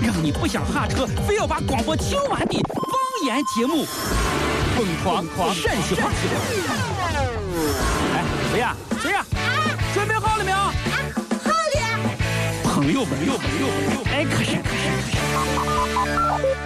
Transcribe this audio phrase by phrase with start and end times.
[0.00, 2.84] 让你不想下车，非要把广播听完的方
[3.24, 3.84] 言节目，
[4.76, 6.10] 疯狂狂陕西话。
[8.14, 8.76] 哎，谁呀？
[9.02, 9.24] 谁呀？
[9.94, 10.56] 准备好了没有？
[10.56, 10.72] 啊
[11.44, 11.54] 好了，
[12.64, 16.57] 朋友们，朋友们，朋友们，哎，可是，可是，可是。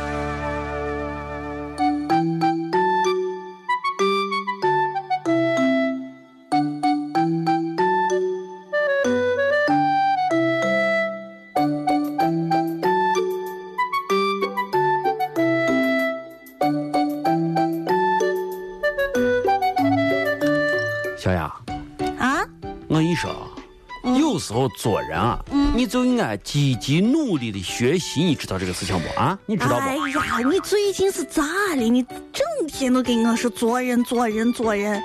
[24.42, 25.38] 时候做人啊，
[25.74, 29.38] 你就应该积极努力的学习，你知道这个事情不啊？
[29.46, 29.94] 你知道不哎？
[29.94, 31.42] 呀，你最近是咋
[31.76, 31.76] 的？
[31.76, 35.02] 你整天都跟我说做人，做人，做人，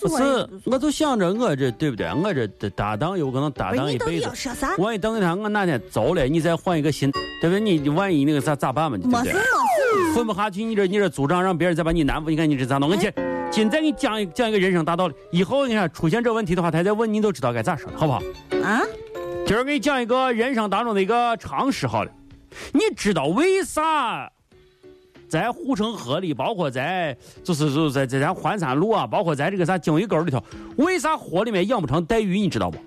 [0.00, 2.06] 不做人是，我就想着我这对不对？
[2.14, 4.34] 我这搭档有可能搭档一辈子要。
[4.34, 4.74] 说啥？
[4.78, 7.60] 万一等一天我哪天走了，你再换一个新，对不对？
[7.60, 8.96] 你万一那个咋咋办嘛？
[8.96, 9.34] 对不对？
[10.14, 12.88] 混不下去，你这你这组长让别人再把你难服，你看你这咋弄？
[12.88, 13.10] 我今
[13.50, 18.22] 今再给你讲一讲一个人生大道理，以后你看出现这问题的话，他再问你都知道该咋说了，好不好？
[18.62, 18.80] 啊，
[19.44, 22.12] 今儿给你讲一个人生当中的一个常识好了，
[22.72, 24.30] 你知道为啥
[25.28, 30.40] 在护城河里，包括在就是就是在在咱环山路啊，包括在这个啥鲸鱼沟里头，
[30.76, 32.38] 为啥河里面养不成带鱼？
[32.38, 32.78] 你知道不？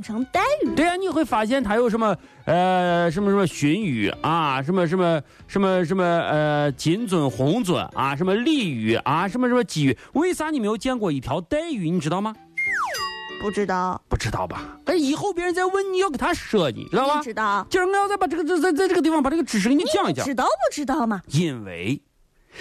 [0.00, 11.90] 成带鱼，对呀、你会发现它有什么呃什么什么鲟鱼啊，什么什么什么什么呃金尊红尊啊，什么鲤鱼啊，什么什么鲫鱼，为啥你没有见过一条带鱼？
[11.90, 12.34] 你知道吗？
[13.42, 14.78] 不知道，不知道吧？
[14.84, 17.20] 哎，以后别人再问你要给他说你，知道吧？
[17.22, 17.66] 知道？
[17.68, 21.20] 今儿我要再把这个在在在这个地方把这个知识给你讲一讲知，道不知道嘛？
[21.26, 22.00] 因为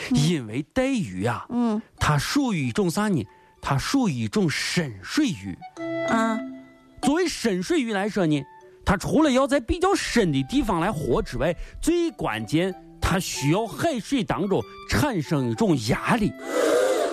[0.10, 3.24] 因为带鱼啊、嗯它属于一种啥呢？
[3.62, 5.56] 它属于一种深水鱼。
[6.10, 6.40] 啊，
[7.02, 8.42] 作为深水鱼来说呢，
[8.86, 16.32] 它除了要在比较深的地方来活之外，最关键它需要海水当中产生一种压力，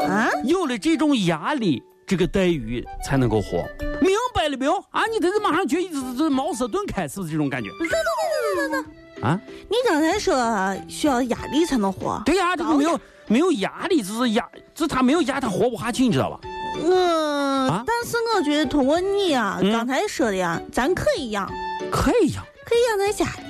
[0.06, 3.64] 啊，有了这种压力，这个带鱼才能够活。
[4.00, 4.76] 明白了没有？
[4.90, 7.70] 啊，你这这马上觉得这这茅塞顿开，是不是这种感觉？
[7.70, 8.84] 等等等等等
[9.20, 16.38] 等，啊，你刚才说需要压力才能活，对呀、这个没有没有压力，就是压，就是它没有压，它活不下去，你知道吧？
[16.84, 21.50] 嗯，啊但是我觉得通过你啊，嗯刚才说的呀，咱可以养，
[21.90, 23.42] 可以养，可以养在家里，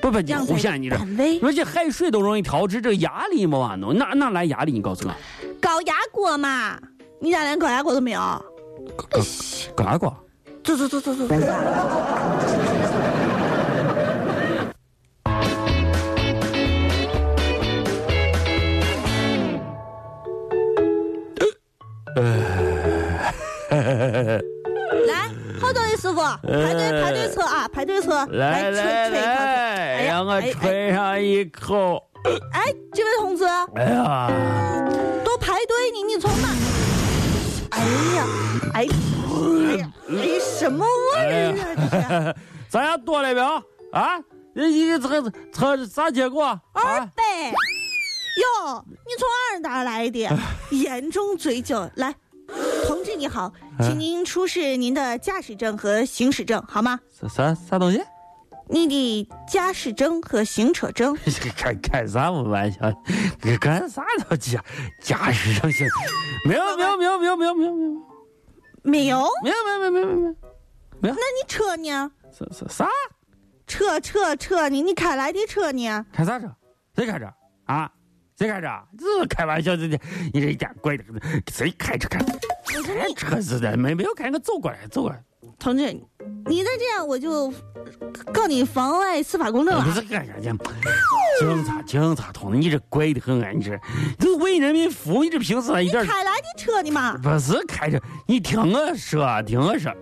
[0.00, 0.96] 不不，你胡想你这。
[1.42, 4.72] 而且海水都容易调制，这个压力没法弄，哪哪来压力？
[4.72, 5.14] 你告诉我，
[5.60, 6.78] 高压锅嘛，
[7.20, 8.20] 你家连高压锅都没有？
[9.74, 10.14] 高压锅？
[10.64, 11.36] 走走走走走走。
[25.06, 25.28] 来，
[25.60, 32.02] 好多的师傅，排队排队测啊，排队测，来来来，让我吹上一口。
[32.52, 33.44] 哎，这位同志，
[33.74, 34.30] 哎呀，
[35.24, 36.48] 都排队呢，你从哪？
[37.70, 37.80] 哎
[38.16, 38.26] 呀，
[38.74, 38.86] 哎，
[39.72, 41.56] 哎呀，哎，什么味儿
[42.30, 42.34] 啊？
[42.68, 43.46] 咱俩多了没有？
[43.92, 44.18] 啊，
[44.54, 46.44] 你你测测啥结果？
[46.72, 47.22] 二啊，百。
[48.40, 50.28] 哟，你从哪儿哪儿来的？
[50.70, 52.14] 严重醉酒，来，
[52.86, 56.98] 同志你好，请您出示您的驾驶证和行驶证好吗？
[57.10, 58.02] 啥啥啥东西？
[58.68, 61.16] 你的驾驶证和行车证。
[61.56, 62.78] 开开啥玩笑？
[63.42, 64.64] 你干啥都驾
[65.02, 65.86] 驾驶证行？
[66.46, 67.90] 没有没有没有没有没有没有没有
[68.82, 69.28] 没有？
[69.42, 70.36] 没有没有没有没有
[71.00, 72.10] 没有那你车呢？
[72.30, 72.88] 啥啥啥？
[73.66, 74.82] 车车车呢？
[74.82, 76.06] 你开来的车呢？
[76.12, 76.46] 开啥车？
[76.94, 77.26] 谁开车？
[77.66, 77.90] 啊？
[78.38, 78.68] 谁开车？
[78.98, 79.98] 这开玩笑，这这
[80.32, 81.04] 你这一点怪的，
[81.50, 82.18] 谁开车开？
[82.84, 85.22] 开车是的，没没有开，我走过来，走过来。
[85.58, 85.84] 同志，
[86.46, 87.52] 你再这样我就
[88.32, 89.84] 告你妨碍司法公正了。
[89.84, 90.42] 不是干啥去？
[91.38, 93.50] 警察，警察同志，你这怪的很啊！
[93.54, 93.78] 你这，
[94.18, 97.16] 这为人民服务，你这平时还一点开来的车呢嘛？
[97.18, 99.92] 不是开车，你听我说，听我说。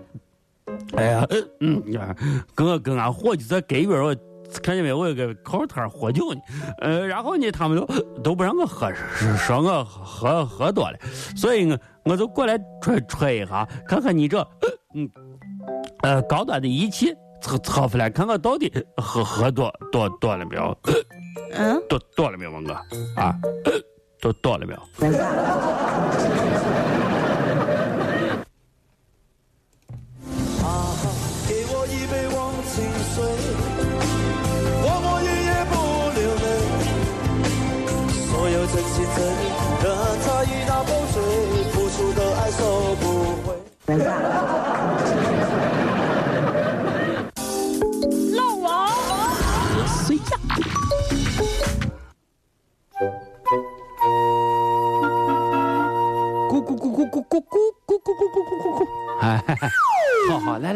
[0.95, 1.27] 哎呀，
[1.59, 2.15] 嗯，你看，
[2.55, 4.15] 跟我跟俺伙计在隔壁，我
[4.59, 4.97] 看见没有？
[4.97, 6.41] 我有个口摊喝酒呢，
[6.79, 7.85] 呃，然后呢，他们都
[8.21, 10.97] 都不让我喝，是说我喝喝多了，
[11.35, 14.39] 所以我我就过来吹吹一下，看看你这，
[14.95, 15.09] 嗯，
[16.03, 20.77] 呃，高端的仪器测测出来看看到底喝喝多多多了没有？
[21.53, 22.73] 嗯，多多了没有，王哥
[23.15, 23.35] 啊？
[24.19, 24.81] 多多了没有？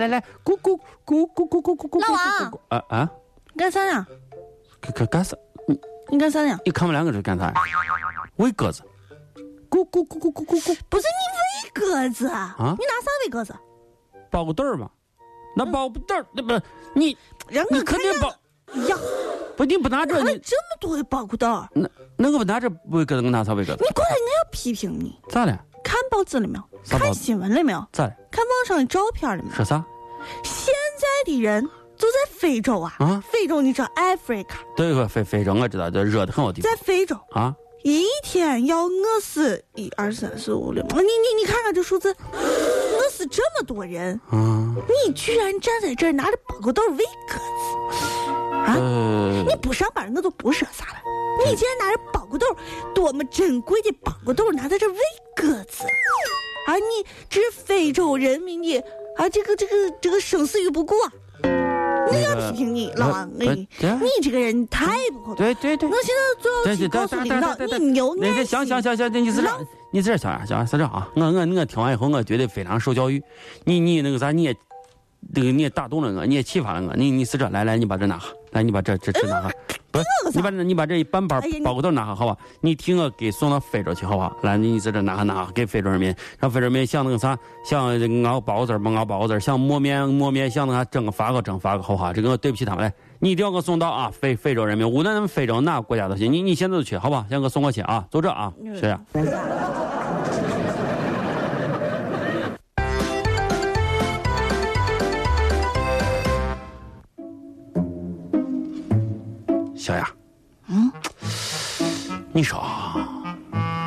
[0.06, 2.00] 来来来，咕咕咕咕咕咕咕咕！
[2.00, 3.12] 老王，啊啊，
[3.58, 4.06] 干啥呀？
[4.80, 5.36] 干干干啥？
[5.68, 5.80] 你
[6.10, 6.60] 你干啥呀？
[6.64, 7.52] 你看我两个这干啥？
[8.38, 8.84] 喂鸽子，
[9.70, 11.24] 咕咕咕咕咕咕咕，不是你
[11.66, 12.56] 喂鸽子啊？
[12.60, 13.56] 啊你拿啥喂鸽子？
[14.30, 14.90] 包个豆儿嘛？
[15.56, 17.18] 那包不豆儿，那不你
[17.50, 18.30] 让你我看见肯定包，
[18.90, 18.98] 呀，
[19.56, 23.94] 不你不拿这你这么多的包谷豆儿，那那我不拿这喂鸽子，我拿啥喂鸽子你？
[23.94, 25.18] 过来我要批评你。
[25.30, 25.58] 咋了？
[25.84, 26.64] 看报纸了没有？
[26.90, 27.88] 看新闻了没有？
[27.94, 28.14] 咋了？
[28.30, 29.56] 看网上的照片了没有？
[29.56, 29.84] 说啥？
[30.44, 31.64] 现在的人
[31.98, 34.46] 就在非洲啊，啊非洲你知道 Africa，
[34.76, 37.56] 对个非非洲我知道，这热的很的地方在非洲啊。
[37.84, 44.76] 一天要饿死一二三四五六，你你你看看这数字，饿死这么多人，啊，
[45.06, 48.74] 你居然站在这儿拿着包谷豆喂鸽子，啊！
[48.76, 51.00] 呃你，不上班我都不说啥了，
[51.46, 52.48] 你竟然拿着包谷豆，
[52.96, 54.98] 多么珍贵的包谷豆拿在这喂
[55.36, 55.84] 鸽子，
[56.66, 56.74] 啊！
[56.74, 58.84] 你这是非洲人民的
[59.18, 61.12] 啊，这个这个这个生死于不顾啊！
[62.08, 63.68] 我要批评你，老王，呃你
[64.22, 68.46] 这个人太不可对对对我，现在就要对对对去告诉领导，你有那个爱心。
[68.46, 71.10] 行行行行，你是这浪，你是这小样小样是这啊！
[71.16, 73.24] 我我我听完以后，我觉得非常受教育。
[73.64, 74.56] 你你那个啥，你也
[75.34, 76.94] 这个你也打动了我，你也启发了我。
[76.96, 79.52] 你你是这，来来，你把这拿下，来你把这这这拿下。
[79.92, 82.38] 不是，你把这你把这一半包包谷豆拿下，好吧？
[82.62, 84.32] 你替我给送到非洲去，好吧？
[84.44, 87.90] 来，你在这拿下拿下，给非洲人民，让非洲人民想那个啥，想
[88.24, 92.14] 熬包子儿不熬包子儿，想磨面磨面，想那啥蒸个发个蒸发个，好不好？
[92.14, 94.12] 这个我对不起他们，来，你一定要给我送到啊！
[94.14, 97.26] 非非洲人民，无论咱们非洲哪个国家都行，你你现在就去，好吧？
[97.30, 99.00] 先给我送过去啊，就这啊，谢谢。
[112.36, 113.38] 你说啊，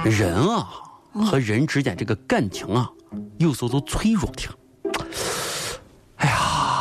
[0.05, 0.67] 人啊
[1.13, 2.91] 和人之间这个感情啊，
[3.37, 4.49] 有时候都脆弱的。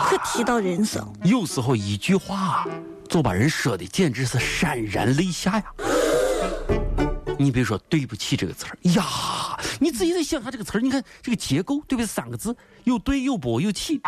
[0.05, 2.65] 可提到人生，有时候一句话
[3.09, 5.65] 就把人说的简直是潸然泪下呀。
[7.39, 9.05] 你比如说“对不起”这个词儿呀，
[9.79, 12.05] 你自己再想下这个词儿，你看这个结构，对不对？
[12.05, 14.01] 三个字，又对又不又起，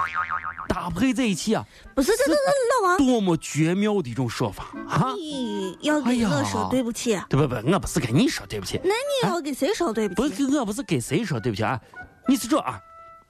[0.68, 1.66] 搭配在一起啊，
[1.96, 5.14] 不是这这这老王，多么绝妙的一种说法啊！
[5.16, 10.52] 你要给我说对不起，对不不，我不是跟你说对不起，那你要给谁说对不起不起？
[10.52, 11.80] 是我不是跟谁说对不起啊，
[12.28, 12.80] 你是这啊，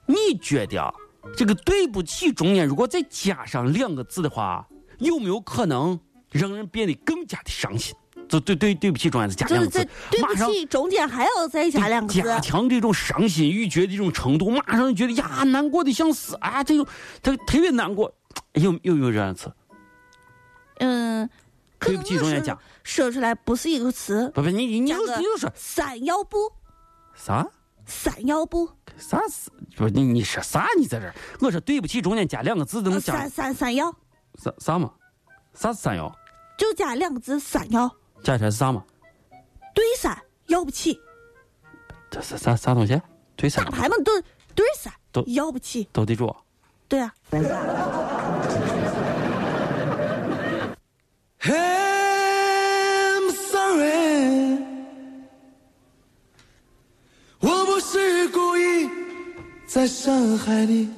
[0.05, 0.93] 你觉得啊，
[1.35, 4.65] 这个对不起中间如果再加上两个字的话，
[4.99, 5.99] 有没有可能
[6.31, 7.93] 让人变得更加的伤心？
[8.29, 16.85] 就对对对不起中间再加两个字，对不起中间还要再加两个字，加强这种伤心欲绝的这种程度，马上就觉得呀难过的想死啊，这种
[17.21, 18.13] 他特别难过，
[18.53, 19.51] 有有没有这样的词？
[20.77, 21.29] 嗯，
[21.79, 26.37] 对不起中间加说出来不是一个词，不不，你你你就加个你就说三要不
[27.15, 27.45] 啥？
[27.85, 29.49] 三要不啥是？
[29.75, 30.67] 不你你说啥？
[30.77, 31.15] 你在这儿？
[31.39, 33.91] 我说对不起，中间加两个字，能加呃三三三要
[34.35, 34.91] 啥啥嘛？
[35.55, 36.15] 啥是三幺？
[36.57, 37.89] 就加两个字三要，
[38.23, 38.83] 加起来是啥嘛？
[39.73, 40.15] 对三
[40.47, 40.99] 要不起，
[42.09, 43.01] 这是啥啥东西？
[43.35, 44.21] 对三打牌嘛都
[44.53, 46.35] 对三都要不起，斗地主。
[46.87, 47.43] 对啊，I'm
[53.31, 54.59] sorry，
[57.39, 58.89] 我不是故意
[59.67, 60.91] 在伤害你。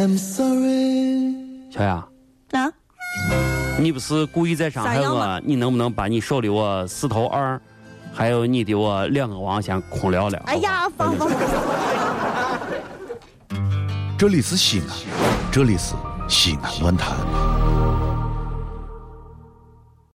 [0.00, 1.34] sorry，I'm sorry。
[1.70, 2.04] 小雅，
[2.52, 2.72] 啊，
[3.78, 5.40] 你不是故意在伤害我？
[5.44, 7.60] 你能不能把你手里我四头二，
[8.12, 10.40] 还有你的我两个王先空聊聊？
[10.46, 11.28] 哎呀，放放。
[14.18, 14.86] 这里是西安，
[15.50, 15.94] 这里是
[16.28, 17.16] 西安论坛。